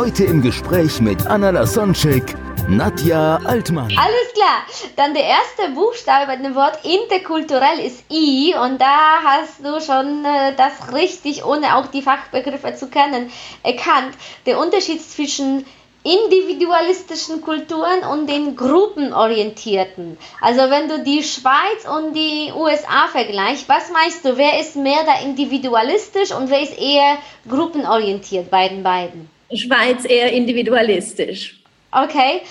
[0.00, 2.34] Heute im Gespräch mit Anna Lasonczek,
[2.70, 3.92] Nadja Altmann.
[3.98, 4.62] Alles klar.
[4.96, 10.24] Dann der erste Buchstabe bei dem Wort interkulturell ist I und da hast du schon
[10.24, 13.30] äh, das richtig, ohne auch die Fachbegriffe zu kennen,
[13.62, 14.14] erkannt.
[14.46, 15.66] Der Unterschied zwischen
[16.02, 20.16] individualistischen Kulturen und den gruppenorientierten.
[20.40, 25.04] Also wenn du die Schweiz und die USA vergleichst, was meinst du, wer ist mehr
[25.04, 29.28] da individualistisch und wer ist eher gruppenorientiert bei den beiden?
[29.56, 31.60] Schweiz eher individualistisch.
[31.92, 32.42] Okay,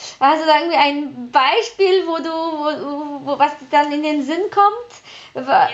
[0.42, 5.46] du da irgendwie ein Beispiel, wo du, wo, wo was dann in den Sinn kommt?
[5.48, 5.70] Ja.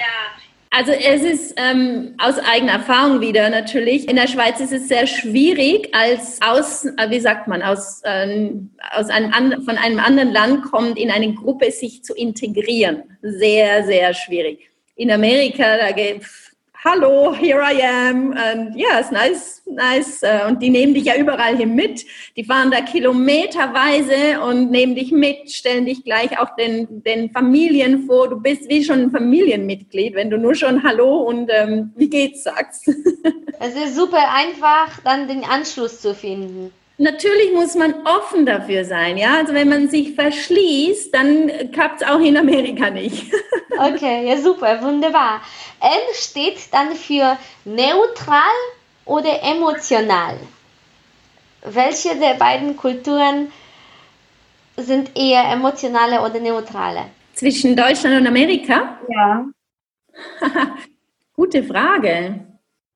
[0.78, 4.10] Also es ist ähm, aus eigener Erfahrung wieder natürlich.
[4.10, 8.72] In der Schweiz ist es sehr schwierig, als aus, äh, wie sagt man, aus, ähm,
[8.92, 13.04] aus einem an, von einem anderen Land kommt, in eine Gruppe sich zu integrieren.
[13.22, 14.70] Sehr, sehr schwierig.
[14.98, 16.24] In Amerika, da geht
[16.88, 18.34] Hallo, here I am.
[18.34, 20.22] And yes, nice, nice.
[20.22, 22.06] Äh, Und die nehmen dich ja überall hin mit.
[22.38, 28.06] Die fahren da kilometerweise und nehmen dich mit, stellen dich gleich auch den, den Familien
[28.06, 28.30] vor.
[28.30, 32.44] Du bist wie schon ein Familienmitglied, wenn du nur schon Hallo und ähm, wie geht's
[32.44, 32.88] sagst.
[33.60, 36.72] Es ist super einfach, dann den Anschluss zu finden.
[36.98, 39.38] Natürlich muss man offen dafür sein, ja.
[39.38, 43.32] Also wenn man sich verschließt, dann klappt es auch in Amerika nicht.
[43.78, 45.42] Okay, ja super, wunderbar.
[45.82, 48.40] N steht dann für neutral
[49.06, 50.38] oder emotional.
[51.64, 53.52] Welche der beiden Kulturen
[54.78, 57.06] sind eher emotionale oder neutrale?
[57.34, 59.00] Zwischen Deutschland und Amerika?
[59.10, 59.46] Ja.
[61.36, 62.45] Gute Frage.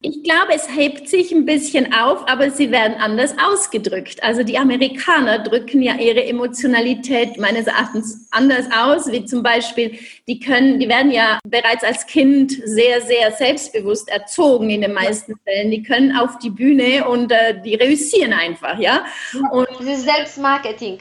[0.02, 4.24] Ich glaube, es hebt sich ein bisschen auf, aber sie werden anders ausgedrückt.
[4.24, 10.40] Also die Amerikaner drücken ja ihre Emotionalität meines Erachtens anders aus, wie zum Beispiel, die
[10.40, 15.70] können, die werden ja bereits als Kind sehr, sehr selbstbewusst erzogen in den meisten Fällen.
[15.70, 19.04] Die können auf die Bühne und äh, die reüssieren einfach, ja.
[19.52, 21.00] Und Das ist Selbstmarketing.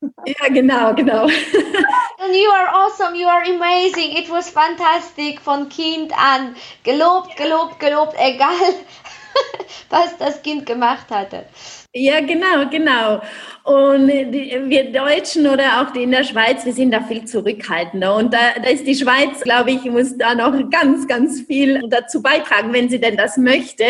[0.00, 1.28] ja, genau, genau.
[2.18, 6.56] And you are awesome, you are amazing, it was fantastic von Kind an.
[6.82, 8.74] Gelobt, gelobt, gelobt, egal
[9.90, 11.44] was das Kind gemacht hatte.
[11.92, 13.20] Ja, genau, genau.
[13.64, 18.14] Und wir Deutschen oder auch die in der Schweiz, wir sind da viel zurückhaltender.
[18.14, 22.22] Und da, da ist die Schweiz, glaube ich, muss da noch ganz, ganz viel dazu
[22.22, 23.84] beitragen, wenn sie denn das möchte.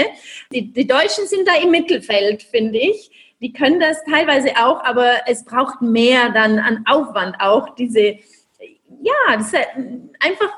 [0.53, 3.11] Die, die Deutschen sind da im Mittelfeld, finde ich.
[3.41, 8.19] Die können das teilweise auch, aber es braucht mehr dann an Aufwand auch, diese,
[9.03, 9.57] ja, das ist
[10.21, 10.53] einfach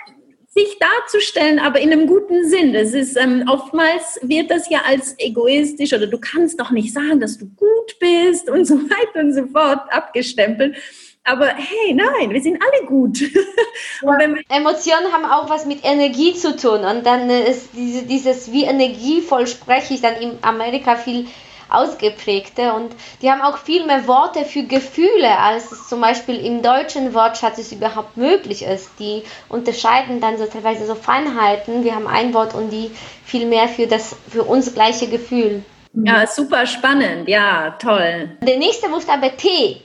[0.59, 2.73] sich darzustellen, aber in einem guten Sinn.
[2.73, 7.21] Das ist ähm, oftmals wird das ja als egoistisch oder du kannst doch nicht sagen,
[7.21, 10.77] dass du gut bist und so weiter und so fort abgestempelt.
[11.25, 13.21] Aber hey, nein, wir sind alle gut.
[14.03, 18.51] man, Emotionen haben auch was mit Energie zu tun und dann äh, ist diese, dieses,
[18.51, 21.27] wie energievoll spreche ich dann in Amerika viel
[21.71, 22.93] ausgeprägter und
[23.23, 27.59] die haben auch viel mehr Worte für Gefühle, als es zum Beispiel im deutschen Wortschatz
[27.59, 28.91] es überhaupt möglich ist.
[28.99, 31.85] Die unterscheiden dann so teilweise so Feinheiten.
[31.85, 32.91] Wir haben ein Wort und die
[33.25, 35.63] viel mehr für das für uns gleiche Gefühl.
[35.93, 38.37] ja, super spannend, ja, toll.
[38.43, 39.83] Der nächste Buchstabe T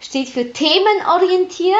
[0.00, 1.76] steht für themenorientiert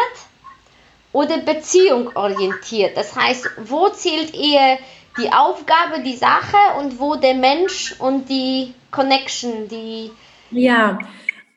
[1.12, 2.96] oder beziehungorientiert.
[2.96, 4.78] Das heißt, wo zählt eher
[5.18, 10.10] die Aufgabe, die Sache und wo der Mensch und die Connection, die
[10.52, 10.98] Ja,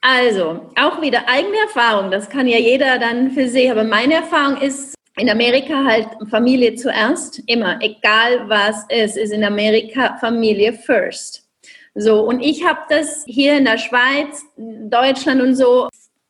[0.02, 4.62] also auch wieder eigene Erfahrung, das kann ja jeder dann für sich, aber meine Erfahrung
[4.62, 11.48] ist, in Amerika halt Familie zuerst, immer, egal was es ist, in Amerika Familie first.
[11.94, 15.88] So, und ich habe das hier in der Schweiz, Deutschland und so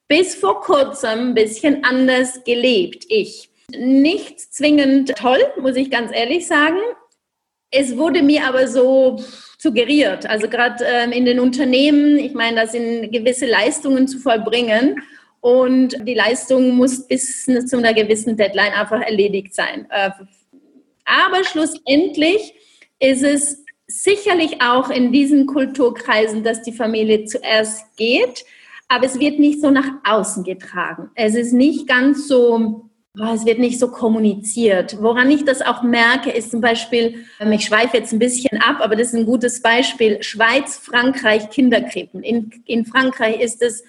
[0.08, 3.50] bis vor kurzem ein bisschen anders gelebt, ich.
[3.76, 6.78] Nicht zwingend toll, muss ich ganz ehrlich sagen.
[7.78, 9.20] Es wurde mir aber so
[9.58, 10.30] suggeriert.
[10.30, 15.02] Also gerade ähm, in den Unternehmen, ich meine, da sind gewisse Leistungen zu vollbringen
[15.42, 19.88] und die Leistung muss bis zu einer gewissen Deadline einfach erledigt sein.
[19.90, 20.12] Äh,
[21.06, 22.54] aber schlussendlich
[23.00, 28.46] ist es sicherlich auch in diesen Kulturkreisen, dass die Familie zuerst geht,
[28.88, 31.12] aber es wird nicht so nach außen getragen.
[31.16, 32.85] Es ist nicht ganz so
[33.20, 34.98] oh, es wird nicht so kommuniziert.
[35.02, 38.78] Woran ich das auch merke, ist zum Beispiel, ähm, ich schweife jetzt ein bisschen ab,
[38.80, 42.24] aber das ist ein gutes Beispiel, Schweiz, Frankreich, Kinderkrippen.
[42.24, 43.84] In, in Frankreich ist es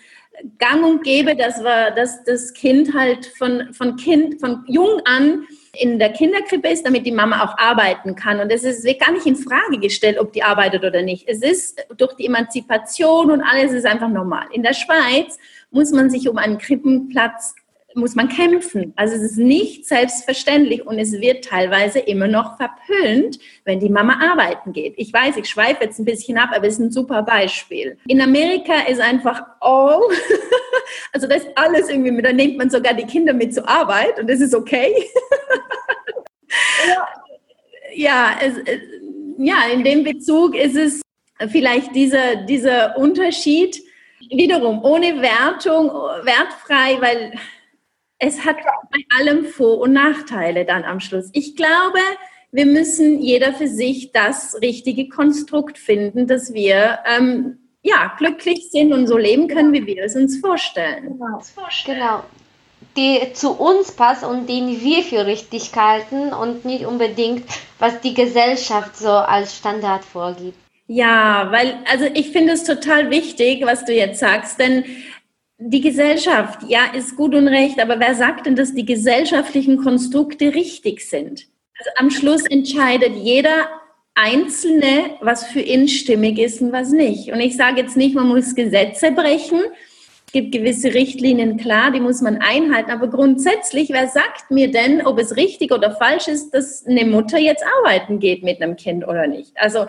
[0.58, 5.46] gang und gäbe, dass, wir, dass das Kind halt von, von, kind, von jung an
[5.79, 8.40] in der Kinderkrippe ist, damit die Mama auch arbeiten kann.
[8.40, 11.29] Und es ist, wird gar nicht in Frage gestellt, ob die arbeitet oder nicht.
[11.29, 14.46] Es ist durch die Emanzipation und alles ist einfach normal.
[14.52, 15.38] In der Schweiz
[15.70, 17.55] muss man sich um einen Krippenplatz
[17.96, 18.93] muss man kämpfen.
[18.96, 24.20] Also es ist nicht selbstverständlich und es wird teilweise immer noch verpönt, wenn die Mama
[24.20, 24.94] arbeiten geht.
[24.96, 27.98] Ich weiß, ich schweife jetzt ein bisschen ab, aber es ist ein super Beispiel.
[28.06, 30.00] In Amerika ist einfach all,
[31.12, 34.28] also das ist alles irgendwie, da nimmt man sogar die Kinder mit zur Arbeit und
[34.28, 34.94] das ist okay.
[37.94, 38.54] ja, es,
[39.38, 41.00] ja, in dem Bezug ist es
[41.48, 43.82] vielleicht dieser, dieser Unterschied,
[44.31, 45.90] wiederum ohne Wertung,
[46.25, 47.32] wertfrei, weil
[48.19, 48.57] es hat
[48.91, 51.31] bei allem Vor- und Nachteile dann am Schluss.
[51.33, 51.99] Ich glaube,
[52.53, 58.93] wir müssen jeder für sich das richtige Konstrukt finden, dass wir ähm, ja, glücklich sind
[58.93, 61.19] und so leben können, wie wir es uns vorstellen.
[61.19, 61.43] Genau.
[61.85, 62.25] genau.
[62.97, 67.45] Die zu uns passt und den wir für richtig halten und nicht unbedingt,
[67.79, 70.57] was die Gesellschaft so als Standard vorgibt.
[70.89, 74.85] Ja, weil, also ich finde es total wichtig, was du jetzt sagst, denn
[75.58, 80.55] die Gesellschaft, ja, ist gut und recht, aber wer sagt denn, dass die gesellschaftlichen Konstrukte
[80.55, 81.47] richtig sind?
[81.79, 83.69] Also am Schluss entscheidet jeder
[84.14, 87.32] Einzelne, was für ihn stimmig ist und was nicht.
[87.32, 89.61] Und ich sage jetzt nicht, man muss Gesetze brechen.
[90.26, 92.91] Es gibt gewisse Richtlinien, klar, die muss man einhalten.
[92.91, 97.38] Aber grundsätzlich, wer sagt mir denn, ob es richtig oder falsch ist, dass eine Mutter
[97.38, 99.53] jetzt arbeiten geht mit einem Kind oder nicht?
[99.56, 99.87] Also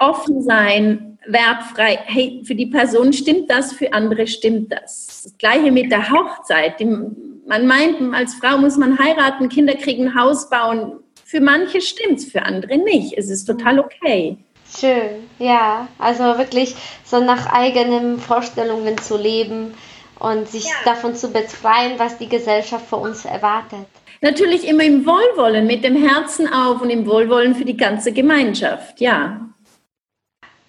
[0.00, 5.22] offen sein, wertfrei, hey, für die Person stimmt das, für andere stimmt das.
[5.24, 6.80] Das gleiche mit der Hochzeit.
[6.80, 11.00] Man meint, als Frau muss man heiraten, Kinder kriegen, Haus bauen.
[11.24, 13.16] Für manche stimmt es, für andere nicht.
[13.16, 14.36] Es ist total okay.
[14.78, 15.88] Schön, ja.
[15.98, 16.74] Also wirklich
[17.04, 19.74] so nach eigenen Vorstellungen zu leben
[20.18, 20.72] und sich ja.
[20.84, 23.86] davon zu befreien, was die Gesellschaft von uns erwartet.
[24.20, 29.00] Natürlich immer im Wohlwollen, mit dem Herzen auf und im Wohlwollen für die ganze Gemeinschaft,
[29.00, 29.48] ja.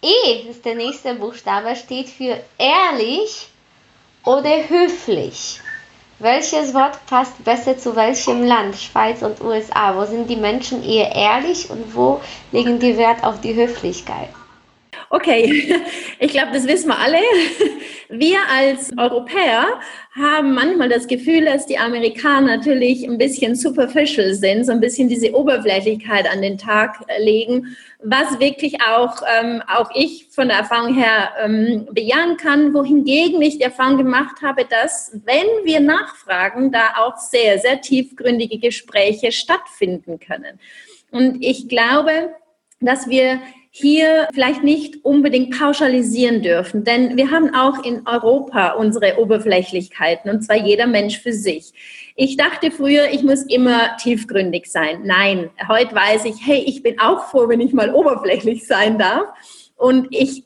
[0.01, 3.47] E ist der nächste Buchstabe, steht für ehrlich
[4.23, 5.59] oder höflich.
[6.19, 9.95] Welches Wort passt besser zu welchem Land, Schweiz und USA?
[9.97, 12.21] Wo sind die Menschen eher ehrlich und wo
[12.51, 14.29] legen die Wert auf die Höflichkeit?
[15.09, 15.73] Okay,
[16.19, 17.19] ich glaube, das wissen wir alle.
[18.09, 19.65] Wir als Europäer
[20.15, 25.09] haben manchmal das Gefühl, dass die Amerikaner natürlich ein bisschen superficial sind, so ein bisschen
[25.09, 30.93] diese Oberflächlichkeit an den Tag legen, was wirklich auch, ähm, auch ich von der Erfahrung
[30.93, 36.93] her ähm, bejahen kann, wohingegen ich die Erfahrung gemacht habe, dass, wenn wir nachfragen, da
[36.97, 40.59] auch sehr, sehr tiefgründige Gespräche stattfinden können.
[41.09, 42.35] Und ich glaube,
[42.79, 43.39] dass wir
[43.77, 50.43] hier vielleicht nicht unbedingt pauschalisieren dürfen, denn wir haben auch in Europa unsere Oberflächlichkeiten und
[50.43, 51.73] zwar jeder Mensch für sich.
[52.15, 55.01] Ich dachte früher, ich muss immer tiefgründig sein.
[55.03, 59.27] Nein, heute weiß ich, hey, ich bin auch froh, wenn ich mal oberflächlich sein darf.
[59.75, 60.45] Und ich,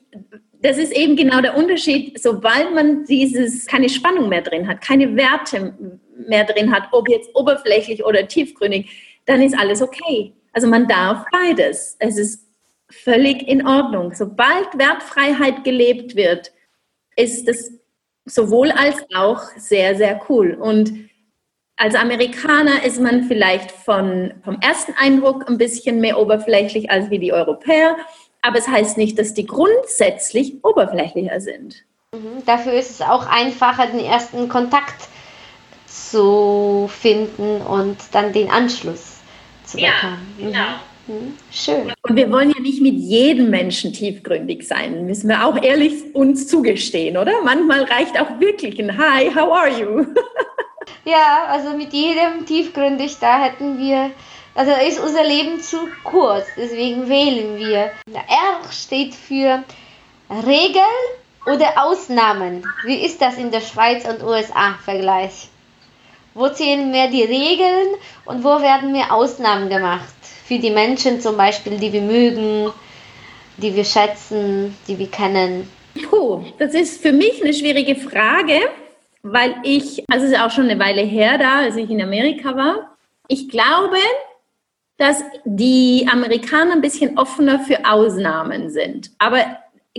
[0.60, 5.14] das ist eben genau der Unterschied, sobald man dieses, keine Spannung mehr drin hat, keine
[5.14, 5.78] Werte
[6.26, 10.32] mehr drin hat, ob jetzt oberflächlich oder tiefgründig, dann ist alles okay.
[10.52, 11.94] Also man darf beides.
[12.00, 12.49] Es ist
[12.90, 14.14] völlig in Ordnung.
[14.14, 16.52] Sobald Wertfreiheit gelebt wird,
[17.16, 17.72] ist es
[18.24, 20.54] sowohl als auch sehr, sehr cool.
[20.54, 21.10] Und
[21.76, 27.18] als Amerikaner ist man vielleicht von, vom ersten Eindruck ein bisschen mehr oberflächlich als wie
[27.18, 27.96] die Europäer,
[28.42, 31.84] aber es heißt nicht, dass die grundsätzlich oberflächlicher sind.
[32.12, 32.44] Mhm.
[32.44, 35.08] Dafür ist es auch einfacher, den ersten Kontakt
[35.86, 39.20] zu finden und dann den Anschluss
[39.64, 40.36] zu bekommen.
[40.38, 40.74] Ja, genau.
[41.50, 41.92] Schön.
[42.02, 46.46] Und wir wollen ja nicht mit jedem Menschen tiefgründig sein, müssen wir auch ehrlich uns
[46.46, 47.32] zugestehen, oder?
[47.42, 50.06] Manchmal reicht auch wirklich ein Hi, how are you?
[51.04, 54.10] ja, also mit jedem tiefgründig, da hätten wir,
[54.54, 57.90] also ist unser Leben zu kurz, deswegen wählen wir.
[58.12, 59.64] R steht für
[60.46, 60.82] Regel
[61.46, 62.62] oder Ausnahmen.
[62.84, 65.48] Wie ist das in der Schweiz und USA-Vergleich?
[66.34, 67.88] Wo zählen mehr die Regeln
[68.24, 70.14] und wo werden mehr Ausnahmen gemacht?
[70.50, 72.72] Für die Menschen zum Beispiel, die wir mögen,
[73.58, 75.70] die wir schätzen, die wir kennen?
[76.10, 78.58] Puh, das ist für mich eine schwierige Frage,
[79.22, 82.56] weil ich, also es ist auch schon eine Weile her da, als ich in Amerika
[82.56, 82.96] war.
[83.28, 83.98] Ich glaube,
[84.96, 89.12] dass die Amerikaner ein bisschen offener für Ausnahmen sind.
[89.18, 89.44] Aber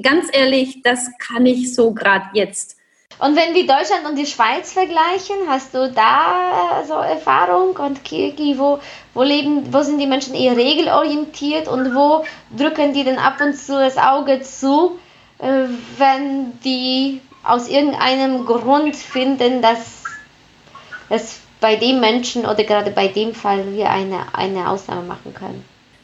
[0.03, 2.75] ganz ehrlich, das kann ich so gerade jetzt
[3.19, 8.57] Und wenn wir Deutschland und die Schweiz vergleichen, hast du da so Erfahrung und Kirki,
[8.57, 8.79] wo,
[9.13, 12.25] wo leben, wo sind die Menschen eher regelorientiert und wo
[12.55, 14.99] drücken die dann ab und zu das Auge zu,
[15.39, 15.65] äh,
[15.97, 20.03] wenn die aus irgendeinem Grund finden, dass
[21.09, 25.63] es bei dem Menschen oder gerade bei dem Fall wir eine, eine Ausnahme machen können.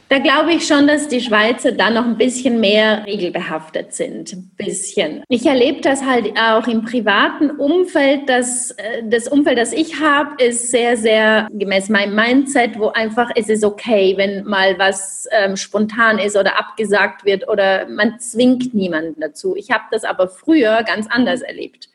[0.10, 4.32] Da glaube ich schon, dass die Schweizer da noch ein bisschen mehr regelbehaftet sind.
[4.32, 5.24] Ein bisschen.
[5.28, 8.30] Ich erlebe das halt auch im privaten Umfeld.
[8.30, 13.32] Dass, äh, das Umfeld, das ich habe, ist sehr, sehr gemäß meinem Mindset, wo einfach
[13.36, 18.74] es ist okay, wenn mal was ähm, spontan ist oder abgesagt wird oder man zwingt
[18.74, 19.58] niemanden dazu.
[19.58, 21.90] Ich habe das aber früher ganz anders erlebt.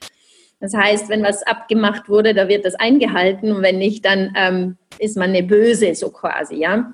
[0.61, 4.76] Das heißt, wenn was abgemacht wurde, da wird das eingehalten und wenn nicht, dann ähm,
[4.99, 6.92] ist man eine Böse so quasi, ja.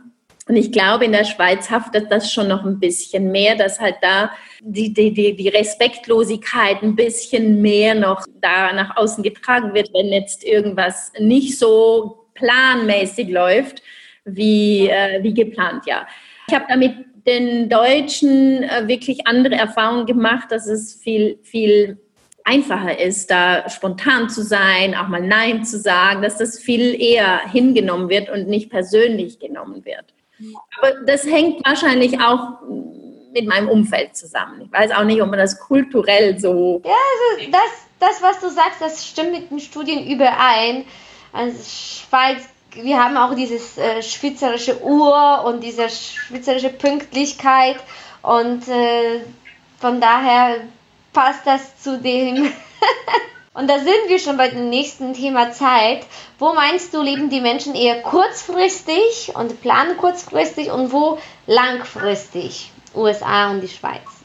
[0.49, 3.97] Und ich glaube, in der Schweiz haftet das schon noch ein bisschen mehr, dass halt
[4.01, 9.91] da die, die, die, die Respektlosigkeit ein bisschen mehr noch da nach außen getragen wird,
[9.93, 13.83] wenn jetzt irgendwas nicht so planmäßig läuft,
[14.25, 16.07] wie, äh, wie geplant, ja.
[16.49, 16.95] Ich habe damit
[17.27, 21.99] den Deutschen äh, wirklich andere Erfahrungen gemacht, dass es viel, viel
[22.45, 27.41] einfacher ist, da spontan zu sein, auch mal Nein zu sagen, dass das viel eher
[27.51, 30.15] hingenommen wird und nicht persönlich genommen wird.
[30.79, 32.61] Aber das hängt wahrscheinlich auch
[33.33, 34.63] mit meinem Umfeld zusammen.
[34.63, 36.81] Ich weiß auch nicht, ob man das kulturell so.
[36.85, 37.61] Ja, also das,
[38.01, 40.85] das, was du sagst, das stimmt mit den Studien überein.
[41.33, 42.43] Also Schweiz,
[42.75, 47.77] wir haben auch dieses äh, schweizerische Uhr und diese schweizerische Pünktlichkeit
[48.23, 49.21] und äh,
[49.79, 50.61] von daher
[51.13, 52.53] passt das zu dem.
[53.59, 56.07] Und da sind wir schon bei dem nächsten Thema Zeit.
[56.39, 62.71] Wo meinst du, leben die Menschen eher kurzfristig und planen kurzfristig und wo langfristig?
[62.95, 64.18] USA und die Schweiz.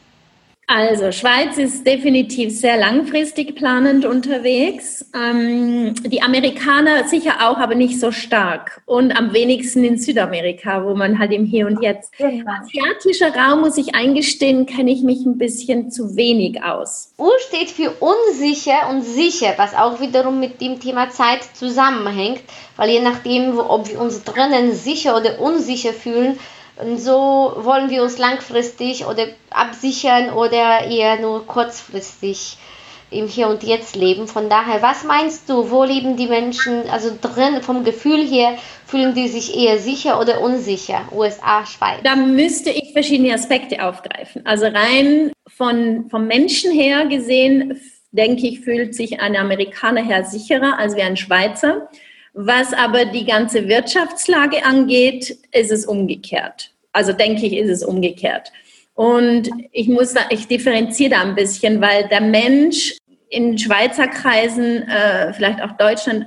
[0.66, 5.04] Also, Schweiz ist definitiv sehr langfristig planend unterwegs.
[5.14, 8.80] Ähm, die Amerikaner sicher auch, aber nicht so stark.
[8.86, 12.16] Und am wenigsten in Südamerika, wo man halt im Hier und Jetzt.
[12.16, 12.50] Genau.
[12.50, 17.12] Asiatischer Raum, muss ich eingestehen, kenne ich mich ein bisschen zu wenig aus.
[17.18, 22.40] U steht für unsicher und sicher, was auch wiederum mit dem Thema Zeit zusammenhängt,
[22.76, 26.38] weil je nachdem, ob wir uns drinnen sicher oder unsicher fühlen,
[26.76, 32.56] und so wollen wir uns langfristig oder absichern oder eher nur kurzfristig
[33.10, 34.26] im Hier und Jetzt leben.
[34.26, 39.14] Von daher, was meinst du, wo leben die Menschen, also drin, vom Gefühl her, fühlen
[39.14, 41.02] die sich eher sicher oder unsicher?
[41.12, 42.00] USA, Schweiz?
[42.02, 44.44] Da müsste ich verschiedene Aspekte aufgreifen.
[44.44, 50.78] Also rein von, vom Menschen her gesehen, denke ich, fühlt sich ein Amerikaner her sicherer
[50.78, 51.88] als wie ein Schweizer.
[52.34, 56.72] Was aber die ganze Wirtschaftslage angeht, ist es umgekehrt.
[56.92, 58.52] Also denke ich, ist es umgekehrt.
[58.94, 62.96] Und ich muss da, ich differenziere da ein bisschen, weil der Mensch
[63.28, 66.26] in Schweizer Kreisen, äh, vielleicht auch Deutschland,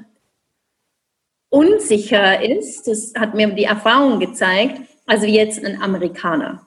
[1.50, 2.88] unsicher ist.
[2.88, 6.67] Das hat mir die Erfahrung gezeigt, also jetzt ein Amerikaner.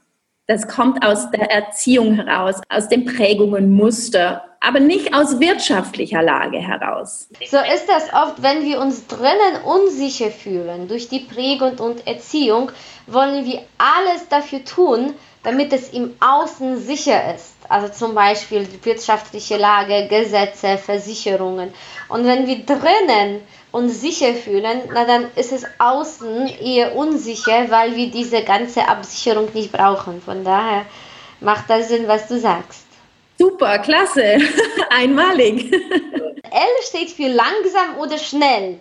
[0.50, 6.58] Das kommt aus der Erziehung heraus, aus den Prägungen, Muster, aber nicht aus wirtschaftlicher Lage
[6.58, 7.28] heraus.
[7.48, 12.72] So ist das oft, wenn wir uns drinnen unsicher fühlen durch die Prägung und Erziehung,
[13.06, 15.14] wollen wir alles dafür tun,
[15.44, 17.54] damit es im Außen sicher ist.
[17.68, 21.72] Also zum Beispiel die wirtschaftliche Lage, Gesetze, Versicherungen.
[22.08, 27.96] Und wenn wir drinnen uns sicher fühlen, na dann ist es außen eher unsicher, weil
[27.96, 30.20] wir diese ganze Absicherung nicht brauchen.
[30.22, 30.86] Von daher
[31.40, 32.84] macht das Sinn, was du sagst.
[33.38, 34.38] Super, klasse,
[34.90, 35.72] einmalig.
[36.52, 38.80] L steht für langsam oder schnell.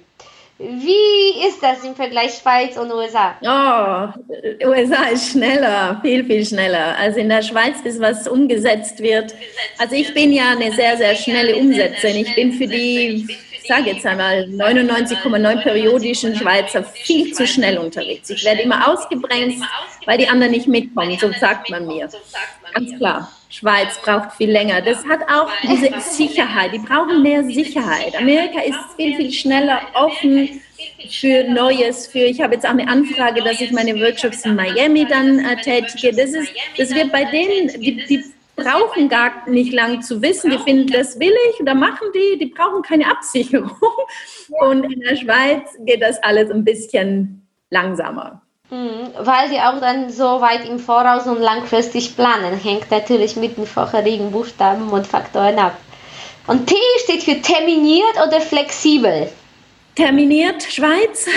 [0.57, 3.33] Wie ist das im Vergleich Schweiz und USA?
[3.41, 6.97] Oh, USA ist schneller, viel, viel schneller.
[6.97, 9.33] Also in der Schweiz ist was umgesetzt wird.
[9.77, 12.17] Also ich bin ja eine sehr, sehr schnelle Umsetzerin.
[12.17, 13.25] Ich bin für die
[13.69, 18.29] sage jetzt einmal, 99,9 periodischen Schweizer viel zu schnell unterwegs.
[18.31, 19.63] Ich werde immer ausgebremst,
[20.05, 22.09] weil die anderen nicht mitkommen, so sagt man mir.
[22.73, 23.31] Ganz klar.
[23.49, 24.81] Schweiz braucht viel länger.
[24.81, 26.73] Das hat auch diese Sicherheit.
[26.73, 28.15] Die brauchen mehr Sicherheit.
[28.15, 30.61] Amerika ist viel, viel schneller offen
[31.09, 32.07] für Neues.
[32.07, 35.55] Für ich habe jetzt auch eine Anfrage, dass ich meine Workshops in Miami dann äh,
[35.57, 36.15] tätige.
[36.15, 38.23] Das ist, das wird bei denen, die, die
[38.59, 40.51] brauchen gar nicht lang zu wissen.
[40.51, 43.71] Die finden, das will ich, da machen die, die brauchen keine Absicherung.
[44.61, 48.41] Und in der Schweiz geht das alles ein bisschen langsamer.
[48.71, 52.55] Mhm, weil die auch dann so weit im Voraus und langfristig planen.
[52.59, 55.77] Hängt natürlich mit den vorherigen Buchstaben und Faktoren ab.
[56.45, 59.29] Und T steht für terminiert oder flexibel.
[59.95, 61.27] Terminiert Schweiz,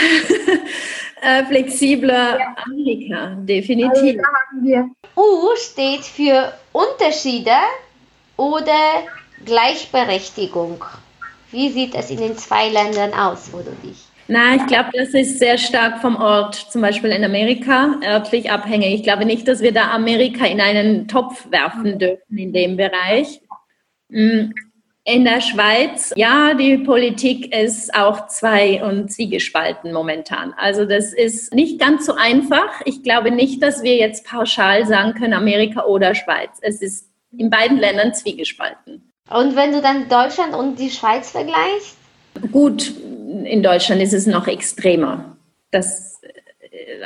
[1.22, 2.56] äh, flexibler ja.
[2.64, 4.20] Amerika, definitiv.
[4.64, 7.56] Also U steht für Unterschiede
[8.36, 8.72] oder
[9.44, 10.84] Gleichberechtigung.
[11.50, 14.04] Wie sieht es in den zwei Ländern aus, wo du dich?
[14.28, 18.94] Na, ich glaube, das ist sehr stark vom Ort, zum Beispiel in Amerika, örtlich abhängig.
[18.94, 23.40] Ich glaube nicht, dass wir da Amerika in einen Topf werfen dürfen in dem Bereich.
[25.04, 30.54] In der Schweiz, ja, die Politik ist auch zwei- und zwiegespalten momentan.
[30.56, 32.80] Also das ist nicht ganz so einfach.
[32.84, 36.50] Ich glaube nicht, dass wir jetzt pauschal sagen können, Amerika oder Schweiz.
[36.60, 39.10] Es ist in beiden Ländern zwiegespalten.
[39.28, 41.96] Und wenn du dann Deutschland und die Schweiz vergleichst?
[42.52, 42.92] Gut,
[43.44, 45.36] in Deutschland ist es noch extremer.
[45.72, 46.11] Das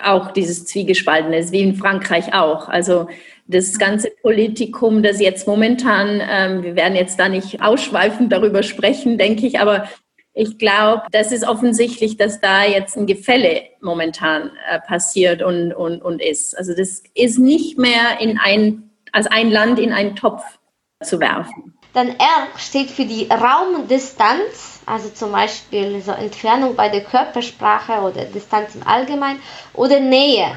[0.03, 2.69] auch dieses Zwiegespaltene ist, wie in Frankreich auch.
[2.69, 3.09] Also
[3.47, 9.19] das ganze Politikum, das jetzt momentan, ähm, wir werden jetzt da nicht ausschweifend darüber sprechen,
[9.19, 9.89] denke ich, aber
[10.35, 16.03] ich glaube, das ist offensichtlich, dass da jetzt ein Gefälle momentan äh, passiert und, und,
[16.03, 16.57] und ist.
[16.59, 20.43] Also das ist nicht mehr in ein, als ein Land in einen Topf
[21.03, 21.76] zu werfen.
[21.97, 28.27] Dann R steht für die Raumdistanz, also zum Beispiel so Entfernung bei der Körpersprache oder
[28.27, 29.41] Distanz im Allgemeinen
[29.73, 30.57] oder Nähe.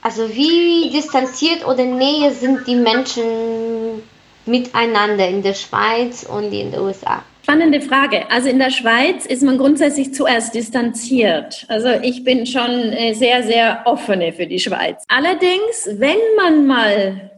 [0.00, 4.02] Also wie distanziert oder Nähe sind die Menschen
[4.46, 7.24] miteinander in der Schweiz und in den USA?
[7.42, 8.30] Spannende Frage.
[8.30, 11.66] Also in der Schweiz ist man grundsätzlich zuerst distanziert.
[11.68, 15.04] Also ich bin schon sehr, sehr offene für die Schweiz.
[15.08, 17.29] Allerdings, wenn man mal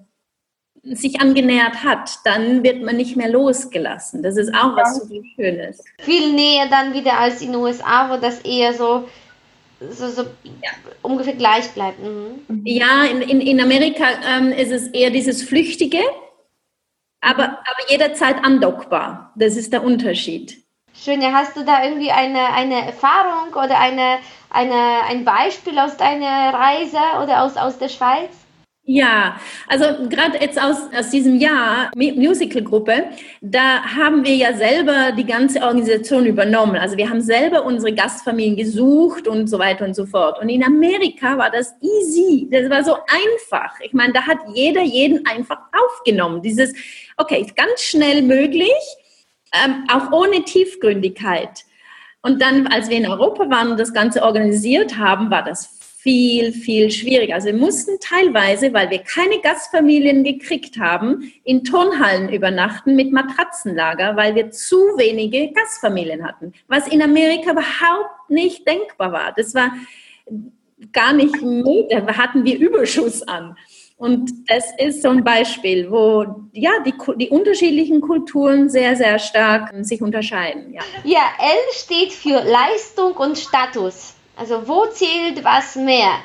[0.82, 4.22] sich angenähert hat, dann wird man nicht mehr losgelassen.
[4.22, 5.84] Das ist auch was so Schönes.
[6.00, 9.08] Viel näher dann wieder als in den USA, wo das eher so,
[9.80, 10.70] so, so ja.
[11.02, 12.00] ungefähr gleich bleibt.
[12.02, 12.62] Mhm.
[12.64, 16.00] Ja, in, in, in Amerika ähm, ist es eher dieses Flüchtige,
[17.20, 19.32] aber, aber jederzeit andockbar.
[19.36, 20.62] Das ist der Unterschied.
[20.94, 24.18] Schön, ja, hast du da irgendwie eine, eine Erfahrung oder eine,
[24.50, 28.41] eine, ein Beispiel aus deiner Reise oder aus, aus der Schweiz?
[28.84, 33.10] Ja, also gerade jetzt aus, aus diesem Jahr Musical-Gruppe,
[33.40, 36.74] da haben wir ja selber die ganze Organisation übernommen.
[36.74, 40.40] Also wir haben selber unsere Gastfamilien gesucht und so weiter und so fort.
[40.40, 43.78] Und in Amerika war das easy, das war so einfach.
[43.82, 46.42] Ich meine, da hat jeder jeden einfach aufgenommen.
[46.42, 46.74] Dieses,
[47.18, 48.72] okay, ganz schnell möglich,
[49.64, 51.64] ähm, auch ohne Tiefgründigkeit.
[52.22, 56.52] Und dann, als wir in Europa waren und das Ganze organisiert haben, war das viel,
[56.52, 57.34] viel schwieriger.
[57.36, 64.16] Also wir mussten teilweise, weil wir keine Gastfamilien gekriegt haben, in Turnhallen übernachten mit Matratzenlager,
[64.16, 69.32] weil wir zu wenige Gastfamilien hatten, was in Amerika überhaupt nicht denkbar war.
[69.36, 69.70] Das war
[70.92, 73.56] gar nicht möglich, da hatten wir Überschuss an.
[73.96, 79.72] Und das ist so ein Beispiel, wo ja, die, die unterschiedlichen Kulturen sehr, sehr stark
[79.82, 80.72] sich unterscheiden.
[80.72, 80.80] Ja.
[81.04, 84.16] ja, L steht für Leistung und Status.
[84.36, 86.18] Also wo zählt was mehr?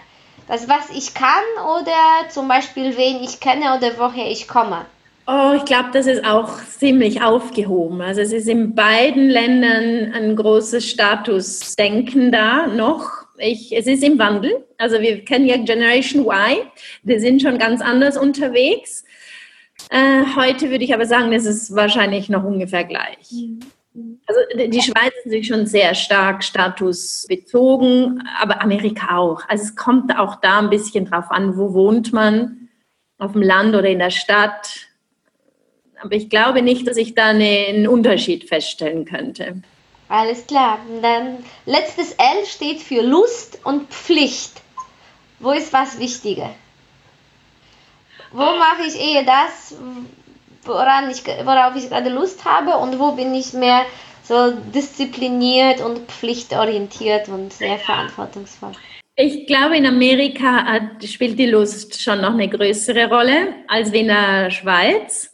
[0.48, 1.44] Das, was ich kann
[1.78, 4.86] oder zum Beispiel, wen ich kenne oder woher ich komme?
[5.30, 8.00] Oh, ich glaube, das ist auch ziemlich aufgehoben.
[8.00, 13.12] Also es ist in beiden Ländern ein großes Statusdenken da noch.
[13.38, 14.66] Ich, es ist im Wandel.
[14.78, 16.60] Also wir kennen ja Generation Y,
[17.04, 19.04] die sind schon ganz anders unterwegs.
[19.90, 23.30] Äh, heute würde ich aber sagen, das ist wahrscheinlich noch ungefähr gleich.
[23.32, 23.60] Mhm.
[24.28, 29.42] Also die Schweiz ist natürlich schon sehr stark statusbezogen, aber Amerika auch.
[29.48, 32.70] Also es kommt auch da ein bisschen drauf an, wo wohnt man,
[33.20, 34.88] auf dem Land oder in der Stadt.
[36.02, 39.62] Aber ich glaube nicht, dass ich da einen Unterschied feststellen könnte.
[40.10, 40.80] Alles klar.
[41.02, 44.62] Dann letztes L steht für Lust und Pflicht.
[45.40, 46.50] Wo ist was wichtiger?
[48.32, 49.76] Wo mache ich eher das,
[50.64, 53.86] woran ich, worauf ich gerade Lust habe und wo bin ich mehr
[54.28, 58.74] so diszipliniert und pflichtorientiert und sehr verantwortungsvoll.
[59.16, 64.52] Ich glaube, in Amerika spielt die Lust schon noch eine größere Rolle als in der
[64.52, 65.34] Schweiz.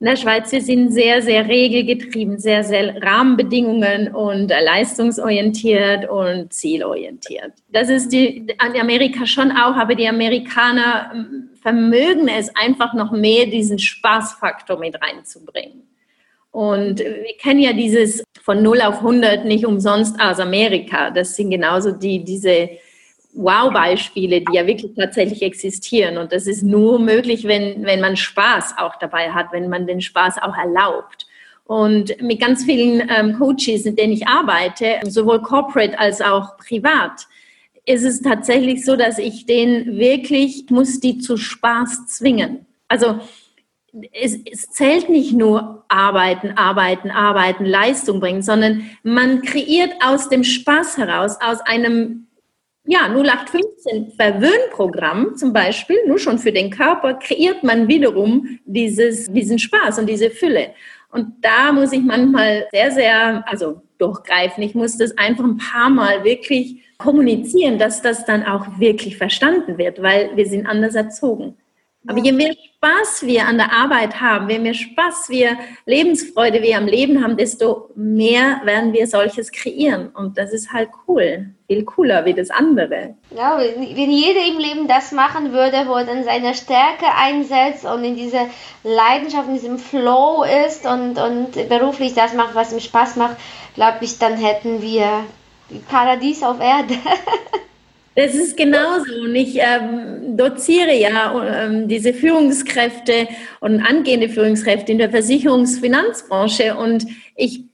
[0.00, 7.52] In der Schweiz, wir sind sehr, sehr regelgetrieben, sehr, sehr Rahmenbedingungen und leistungsorientiert und zielorientiert.
[7.68, 13.12] Das ist die, an Amerika schon auch, aber die Amerikaner ähm, vermögen es einfach noch
[13.12, 15.93] mehr, diesen Spaßfaktor mit reinzubringen.
[16.54, 21.10] Und wir kennen ja dieses von 0 auf 100 nicht umsonst aus Amerika.
[21.10, 22.70] Das sind genauso die, diese
[23.32, 26.16] Wow-Beispiele, die ja wirklich tatsächlich existieren.
[26.16, 30.00] Und das ist nur möglich, wenn, wenn man Spaß auch dabei hat, wenn man den
[30.00, 31.26] Spaß auch erlaubt.
[31.64, 37.26] Und mit ganz vielen ähm, Coaches, mit denen ich arbeite, sowohl corporate als auch privat,
[37.84, 42.64] ist es tatsächlich so, dass ich den wirklich, muss die zu Spaß zwingen.
[42.86, 43.18] Also
[44.12, 50.44] es, es, zählt nicht nur arbeiten, arbeiten, arbeiten, Leistung bringen, sondern man kreiert aus dem
[50.44, 52.26] Spaß heraus, aus einem
[52.86, 59.58] ja, 0815 Verwöhnprogramm zum Beispiel, nur schon für den Körper, kreiert man wiederum dieses, diesen
[59.58, 60.74] Spaß und diese Fülle.
[61.10, 64.62] Und da muss ich manchmal sehr, sehr, also durchgreifen.
[64.62, 69.78] Ich muss das einfach ein paar Mal wirklich kommunizieren, dass das dann auch wirklich verstanden
[69.78, 71.56] wird, weil wir sind anders erzogen.
[72.06, 76.76] Aber je mehr Spaß wir an der Arbeit haben, je mehr Spaß wir, Lebensfreude wir
[76.76, 80.08] am Leben haben, desto mehr werden wir solches kreieren.
[80.08, 81.54] Und das ist halt cool.
[81.66, 83.14] Viel cooler wie das andere.
[83.34, 88.04] Ja, wenn jeder im Leben das machen würde, wo er dann seine Stärke einsetzt und
[88.04, 88.48] in dieser
[88.82, 93.36] Leidenschaft, in diesem Flow ist und, und beruflich das macht, was ihm Spaß macht,
[93.74, 95.24] glaube ich, dann hätten wir
[95.88, 96.94] Paradies auf Erde.
[98.16, 99.12] Das ist genauso.
[99.22, 103.28] Und ich ähm, doziere ja ähm, diese Führungskräfte
[103.60, 107.64] und angehende Führungskräfte in der Versicherungsfinanzbranche und ich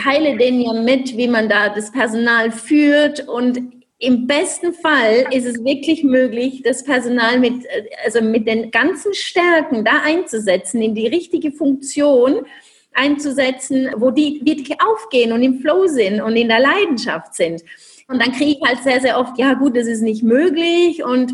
[0.00, 3.58] teile denen ja mit, wie man da das Personal führt und
[3.98, 7.64] im besten Fall ist es wirklich möglich, das Personal mit,
[8.04, 12.44] also mit den ganzen Stärken da einzusetzen, in die richtige Funktion
[12.92, 17.62] einzusetzen, wo die wirklich aufgehen und im Flow sind und in der Leidenschaft sind.
[18.08, 21.32] Und dann kriege ich halt sehr, sehr oft, ja gut, das ist nicht möglich und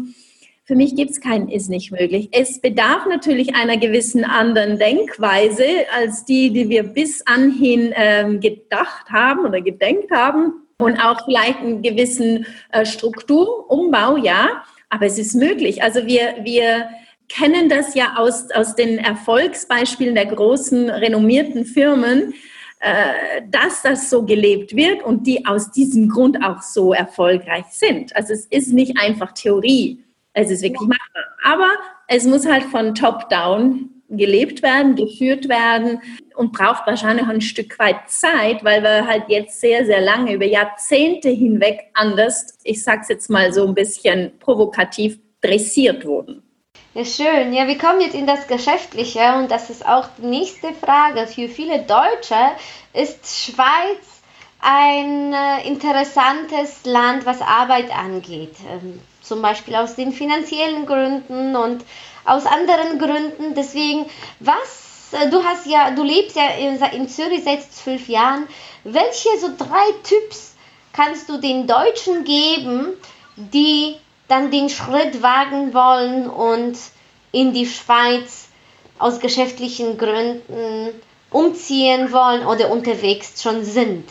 [0.65, 2.29] für mich gibt es kein ist nicht möglich.
[2.33, 9.11] Es bedarf natürlich einer gewissen anderen Denkweise als die, die wir bis anhin ähm, gedacht
[9.11, 15.35] haben oder gedenkt haben und auch vielleicht einen gewissen äh, Strukturumbau, ja, aber es ist
[15.35, 15.83] möglich.
[15.83, 16.89] Also wir, wir
[17.29, 22.35] kennen das ja aus, aus den Erfolgsbeispielen der großen renommierten Firmen,
[23.51, 28.15] dass das so gelebt wird und die aus diesem Grund auch so erfolgreich sind.
[28.17, 31.23] Also es ist nicht einfach Theorie, es ist wirklich machbar.
[31.45, 31.71] Aber
[32.09, 36.01] es muss halt von top-down gelebt werden, geführt werden
[36.35, 40.45] und braucht wahrscheinlich ein Stück weit Zeit, weil wir halt jetzt sehr, sehr lange, über
[40.45, 46.42] Jahrzehnte hinweg anders, ich sage es jetzt mal so ein bisschen provokativ, dressiert wurden.
[46.95, 47.55] Ja, schön.
[47.55, 51.27] Ja, wir kommen jetzt in das Geschäftliche und das ist auch die nächste Frage.
[51.27, 52.37] Für viele Deutsche
[52.93, 54.21] ist Schweiz
[54.61, 58.57] ein äh, interessantes Land, was Arbeit angeht.
[58.71, 61.83] Ähm, zum Beispiel aus den finanziellen Gründen und
[62.27, 63.55] aus anderen Gründen.
[63.55, 64.05] Deswegen,
[64.41, 68.47] was, äh, du hast ja, du lebst ja in, in Zürich seit zwölf Jahren.
[68.85, 70.57] Welche so drei Tipps
[70.93, 72.89] kannst du den Deutschen geben,
[73.37, 73.97] die
[74.33, 76.79] dann den Schritt wagen wollen und
[77.33, 78.49] in die Schweiz
[78.99, 80.89] aus geschäftlichen Gründen
[81.29, 84.09] umziehen wollen oder unterwegs schon sind.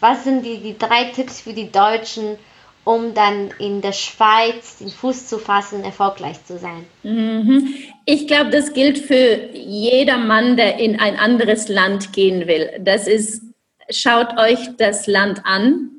[0.00, 2.38] Was sind die, die drei Tipps für die Deutschen,
[2.84, 6.86] um dann in der Schweiz den Fuß zu fassen, erfolgreich zu sein?
[7.02, 7.74] Mhm.
[8.06, 12.70] Ich glaube, das gilt für jeder Mann, der in ein anderes Land gehen will.
[12.80, 13.42] Das ist,
[13.90, 15.97] schaut euch das Land an,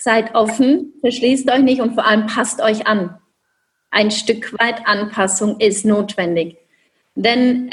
[0.00, 3.18] Seid offen, verschließt euch nicht und vor allem passt euch an.
[3.90, 6.56] Ein Stück weit Anpassung ist notwendig.
[7.16, 7.72] Denn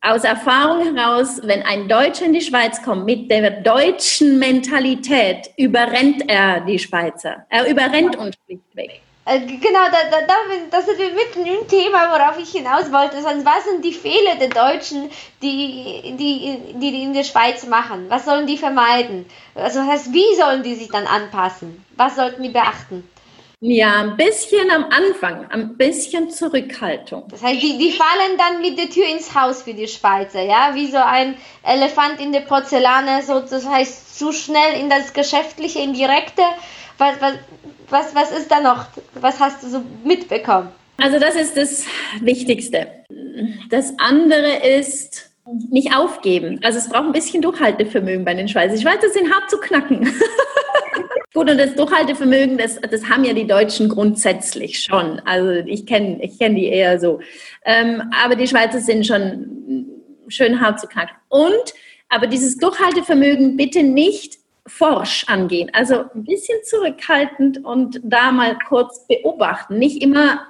[0.00, 6.28] aus Erfahrung heraus, wenn ein Deutscher in die Schweiz kommt mit der deutschen Mentalität, überrennt
[6.28, 7.46] er die Schweizer.
[7.48, 9.03] Er überrennt uns schlichtweg.
[9.26, 10.34] Äh, genau, da, da, da,
[10.70, 13.16] das ist mitten im Thema, worauf ich hinaus wollte.
[13.24, 15.10] Was sind die Fehler der Deutschen,
[15.40, 18.06] die, die, die in der Schweiz machen?
[18.10, 19.24] Was sollen die vermeiden?
[19.54, 21.84] Also das heißt, wie sollen die sich dann anpassen?
[21.96, 23.08] Was sollten die beachten?
[23.60, 27.24] Ja, ein bisschen am Anfang, ein bisschen Zurückhaltung.
[27.30, 30.74] Das heißt, die, die fallen dann mit der Tür ins Haus für die Schweizer, ja?
[30.74, 35.78] Wie so ein Elefant in der Porzellane, so, das heißt, zu schnell in das Geschäftliche,
[35.78, 36.42] in Direkte.
[36.98, 37.32] Was, was,
[37.94, 38.86] was, was ist da noch?
[39.14, 40.68] Was hast du so mitbekommen?
[40.98, 41.86] Also das ist das
[42.20, 42.88] Wichtigste.
[43.70, 45.30] Das andere ist
[45.70, 46.58] nicht aufgeben.
[46.62, 48.74] Also es braucht ein bisschen Durchhaltevermögen bei den Schweizer.
[48.74, 50.12] Die Schweizer sind hart zu knacken.
[51.34, 55.20] Gut, und das Durchhaltevermögen, das, das haben ja die Deutschen grundsätzlich schon.
[55.24, 57.20] Also ich kenne ich kenn die eher so.
[57.64, 59.86] Ähm, aber die Schweizer sind schon
[60.28, 61.16] schön hart zu knacken.
[61.28, 61.74] Und,
[62.08, 65.70] aber dieses Durchhaltevermögen bitte nicht forsch angehen.
[65.72, 69.78] Also ein bisschen zurückhaltend und da mal kurz beobachten.
[69.78, 70.46] Nicht immer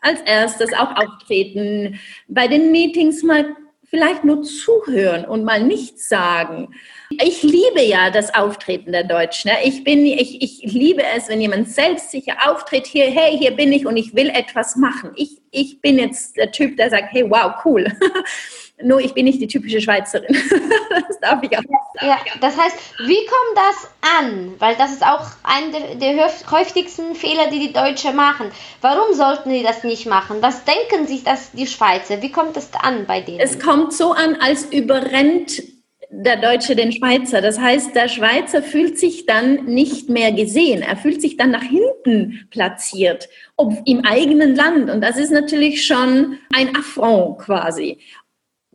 [0.00, 1.98] als erstes auch auftreten.
[2.28, 3.56] Bei den Meetings mal
[3.88, 6.74] vielleicht nur zuhören und mal nichts sagen.
[7.22, 9.50] Ich liebe ja das Auftreten der Deutschen.
[9.64, 13.86] Ich, bin, ich, ich liebe es, wenn jemand selbstsicher auftritt, hier, hey, hier bin ich
[13.86, 15.12] und ich will etwas machen.
[15.14, 17.86] Ich, ich bin jetzt der Typ, der sagt, hey, wow, cool.
[18.82, 20.28] Nur ich bin nicht die typische Schweizerin.
[21.08, 21.86] das darf ich auch sagen.
[22.02, 24.54] Ja, das heißt, wie kommt das an?
[24.58, 28.50] Weil das ist auch einer der, der häufigsten Fehler, die die Deutschen machen.
[28.82, 30.38] Warum sollten die das nicht machen?
[30.42, 32.20] Was denken sich das die Schweizer?
[32.20, 33.40] Wie kommt das an bei denen?
[33.40, 35.62] Es kommt so an, als überrennt
[36.10, 37.40] der Deutsche den Schweizer.
[37.40, 40.82] Das heißt, der Schweizer fühlt sich dann nicht mehr gesehen.
[40.82, 44.90] Er fühlt sich dann nach hinten platziert, ob im eigenen Land.
[44.90, 47.98] Und das ist natürlich schon ein Affront quasi.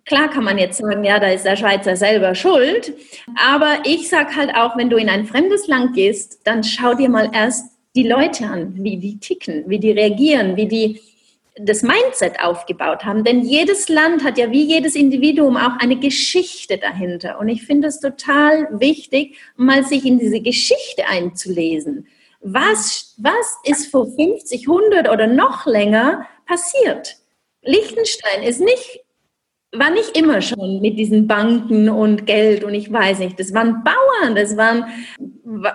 [0.06, 2.94] Klar kann man jetzt sagen, ja, da ist der Schweizer selber schuld.
[3.36, 7.10] Aber ich sage halt auch, wenn du in ein fremdes Land gehst, dann schau dir
[7.10, 11.02] mal erst die Leute an, wie die ticken, wie die reagieren, wie die
[11.58, 13.24] das Mindset aufgebaut haben.
[13.24, 17.40] Denn jedes Land hat ja wie jedes Individuum auch eine Geschichte dahinter.
[17.40, 22.08] Und ich finde es total wichtig, mal sich in diese Geschichte einzulesen.
[22.40, 27.18] Was, was ist vor 50, 100 oder noch länger passiert?
[27.62, 29.02] Liechtenstein ist nicht,
[29.74, 33.40] war nicht immer schon mit diesen Banken und Geld und ich weiß nicht.
[33.40, 34.86] Das waren Bauern, das waren,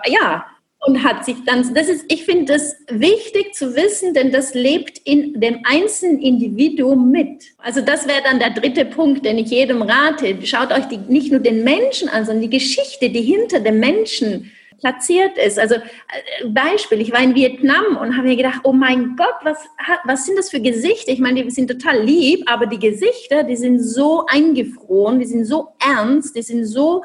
[0.05, 0.45] ja,
[0.81, 4.99] und hat sich dann, das ist, ich finde das wichtig zu wissen, denn das lebt
[4.99, 7.45] in dem einzelnen Individuum mit.
[7.57, 10.37] Also das wäre dann der dritte Punkt, den ich jedem rate.
[10.43, 14.51] Schaut euch die, nicht nur den Menschen an, sondern die Geschichte, die hinter dem Menschen
[14.79, 15.59] platziert ist.
[15.59, 19.57] Also äh, Beispiel, ich war in Vietnam und habe mir gedacht, oh mein Gott, was,
[20.05, 21.11] was sind das für Gesichter?
[21.11, 25.45] Ich meine, die sind total lieb, aber die Gesichter, die sind so eingefroren, die sind
[25.45, 27.03] so ernst, die sind so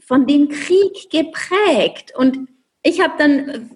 [0.00, 2.12] von dem Krieg geprägt.
[2.16, 2.48] Und
[2.82, 3.70] ich habe dann,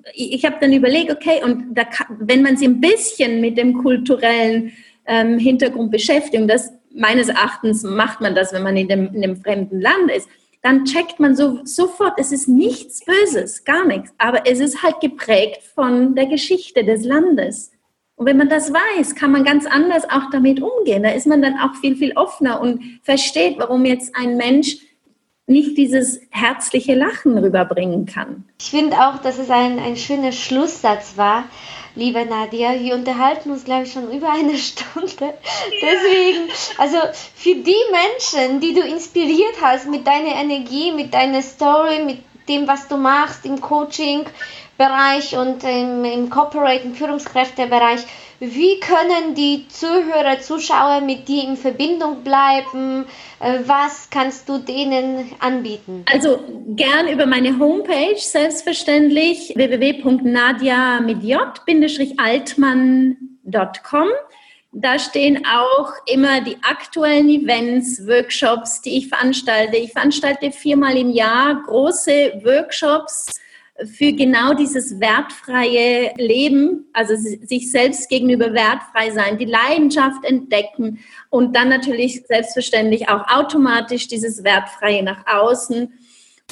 [0.44, 1.84] habe dann überlegt, okay, und da,
[2.18, 4.72] wenn man sich ein bisschen mit dem kulturellen
[5.06, 9.22] ähm, Hintergrund beschäftigt, und das meines Erachtens macht man das, wenn man in dem, in
[9.22, 10.28] dem fremden Land ist,
[10.64, 14.98] dann checkt man so, sofort, es ist nichts Böses, gar nichts, aber es ist halt
[14.98, 17.70] geprägt von der Geschichte des Landes.
[18.16, 21.02] Und wenn man das weiß, kann man ganz anders auch damit umgehen.
[21.02, 24.78] Da ist man dann auch viel, viel offener und versteht, warum jetzt ein Mensch
[25.46, 28.46] nicht dieses herzliche Lachen rüberbringen kann.
[28.58, 31.44] Ich finde auch, dass es ein, ein schöner Schlusssatz war,
[31.96, 32.72] liebe Nadia.
[32.78, 35.34] Wir unterhalten uns, glaube ich, schon über eine Stunde.
[35.82, 36.98] Deswegen, also
[37.34, 42.66] für die Menschen, die du inspiriert hast mit deiner Energie, mit deiner Story, mit dem,
[42.66, 48.04] was du machst im Coaching-Bereich und im, im Corporate- und Führungskräftebereich,
[48.52, 53.06] wie können die Zuhörer, Zuschauer mit dir in Verbindung bleiben?
[53.40, 56.04] Äh, was kannst du denen anbieten?
[56.12, 64.08] Also gern über meine Homepage, selbstverständlich, www.nadia mit j-altmann.com.
[64.76, 69.76] Da stehen auch immer die aktuellen Events, Workshops, die ich veranstalte.
[69.76, 73.38] Ich veranstalte viermal im Jahr große Workshops
[73.84, 81.56] für genau dieses wertfreie Leben, also sich selbst gegenüber wertfrei sein, die Leidenschaft entdecken und
[81.56, 85.92] dann natürlich selbstverständlich auch automatisch dieses Wertfreie nach außen.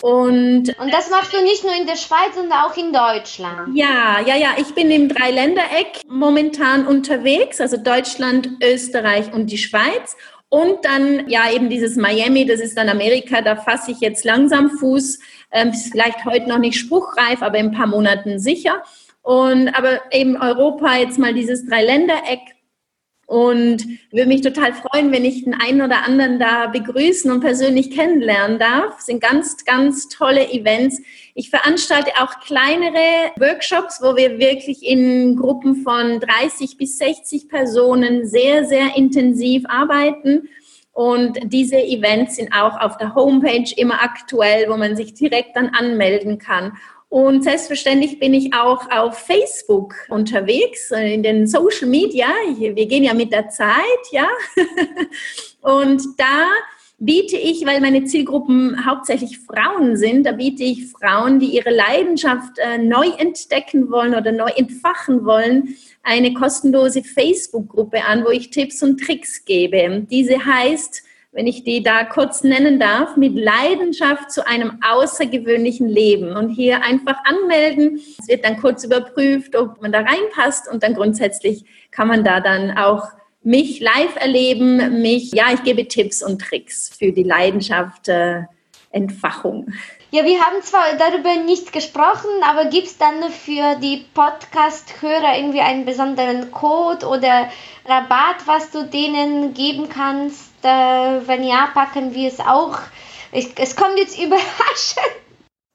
[0.00, 3.76] Und, und das machst du nicht nur in der Schweiz, sondern auch in Deutschland.
[3.76, 4.54] Ja, ja, ja.
[4.56, 10.16] Ich bin im Dreiländereck momentan unterwegs, also Deutschland, Österreich und die Schweiz.
[10.52, 14.68] Und dann ja eben dieses Miami, das ist dann Amerika, da fasse ich jetzt langsam
[14.68, 15.18] Fuß.
[15.50, 18.82] Ähm, ist vielleicht heute noch nicht spruchreif, aber in ein paar Monaten sicher.
[19.22, 22.40] Und aber eben Europa jetzt mal dieses Dreiländereck
[23.24, 27.90] und würde mich total freuen, wenn ich den einen oder anderen da begrüßen und persönlich
[27.90, 28.96] kennenlernen darf.
[28.96, 31.00] Das sind ganz, ganz tolle Events.
[31.34, 38.26] Ich veranstalte auch kleinere Workshops, wo wir wirklich in Gruppen von 30 bis 60 Personen
[38.26, 40.48] sehr, sehr intensiv arbeiten.
[40.92, 45.68] Und diese Events sind auch auf der Homepage immer aktuell, wo man sich direkt dann
[45.68, 46.76] anmelden kann.
[47.08, 52.26] Und selbstverständlich bin ich auch auf Facebook unterwegs, äh, in den Social Media.
[52.56, 53.74] Wir gehen ja mit der Zeit,
[54.12, 54.28] ja.
[55.60, 56.48] Und da
[57.04, 62.58] biete ich, weil meine Zielgruppen hauptsächlich Frauen sind, da biete ich Frauen, die ihre Leidenschaft
[62.58, 68.82] äh, neu entdecken wollen oder neu entfachen wollen, eine kostenlose Facebook-Gruppe an, wo ich Tipps
[68.84, 70.06] und Tricks gebe.
[70.10, 76.36] Diese heißt, wenn ich die da kurz nennen darf, mit Leidenschaft zu einem außergewöhnlichen Leben.
[76.36, 78.00] Und hier einfach anmelden.
[78.18, 82.40] Es wird dann kurz überprüft, ob man da reinpasst und dann grundsätzlich kann man da
[82.40, 83.08] dann auch
[83.42, 88.42] mich live erleben, mich, ja, ich gebe Tipps und Tricks für die Leidenschaft äh,
[88.90, 89.72] Entfachung.
[90.10, 95.60] Ja, wir haben zwar darüber nicht gesprochen, aber gibt es dann für die Podcast-Hörer irgendwie
[95.60, 97.50] einen besonderen Code oder
[97.86, 100.52] Rabatt, was du denen geben kannst?
[100.62, 100.68] Äh,
[101.26, 102.78] wenn ja, packen wir es auch.
[103.32, 105.16] Ich, es kommt jetzt überraschend.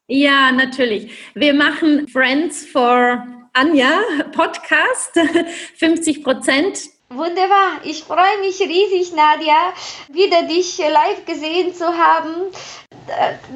[0.08, 1.12] Ja, natürlich.
[1.34, 4.02] Wir machen Friends for Anja
[4.32, 5.20] Podcast.
[5.78, 6.78] 50 Prozent
[7.10, 9.74] Wunderbar, ich freue mich riesig, Nadia,
[10.10, 12.52] wieder dich live gesehen zu haben.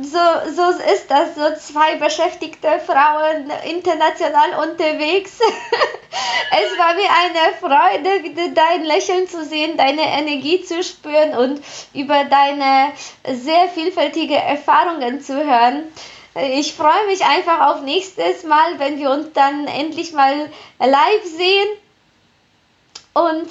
[0.02, 5.40] So, so ist das, so zwei beschäftigte Frauen international unterwegs.
[6.54, 11.62] Es war mir eine Freude, wieder dein Lächeln zu sehen, deine Energie zu spüren und
[11.94, 12.92] über deine
[13.26, 15.84] sehr vielfältige Erfahrungen zu hören.
[16.54, 21.70] Ich freue mich einfach auf nächstes Mal, wenn wir uns dann endlich mal live sehen
[23.14, 23.50] und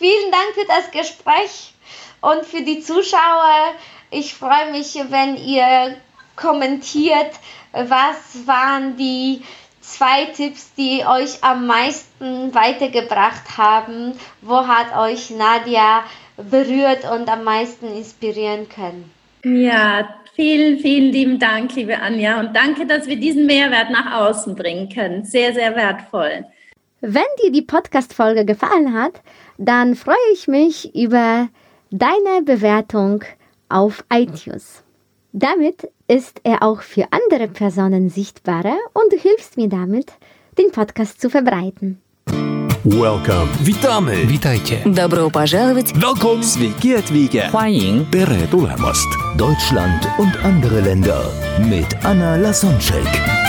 [0.00, 1.74] Vielen Dank für das Gespräch
[2.22, 3.74] und für die Zuschauer.
[4.10, 5.94] Ich freue mich, wenn ihr
[6.36, 7.32] kommentiert,
[7.72, 9.42] was waren die
[9.82, 14.14] zwei Tipps, die euch am meisten weitergebracht haben.
[14.40, 16.04] Wo hat euch Nadia
[16.38, 19.10] berührt und am meisten inspirieren können?
[19.44, 22.40] Ja, vielen, vielen lieben Dank, liebe Anja.
[22.40, 25.26] Und danke, dass wir diesen Mehrwert nach außen bringen können.
[25.26, 26.46] Sehr, sehr wertvoll.
[27.01, 29.21] Wenn dir die Podcast-Folge gefallen hat,
[29.59, 31.49] dann freue ich mich über
[31.91, 33.23] deine Bewertung
[33.69, 34.83] auf iTunes.
[35.31, 40.13] Damit ist er auch für andere Personen sichtbarer und du hilfst mir damit,
[40.57, 42.01] den Podcast zu verbreiten.
[42.83, 43.49] Welcome.
[43.61, 44.27] Witamy.
[44.27, 44.79] Witajcie.
[44.85, 45.93] Добро пожаловать!
[45.95, 46.43] Welcome.
[46.43, 47.49] Sveiki atvykę.
[47.51, 49.07] 欢迎 Tere tulemast.
[49.37, 51.21] Deutschland und andere Länder
[51.59, 53.48] mit Anna Lasonczek.